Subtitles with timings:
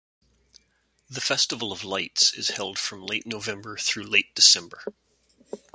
[1.11, 4.83] The Festival of Lights is held from late November through Late December.